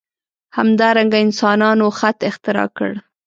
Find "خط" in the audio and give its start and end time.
1.99-2.19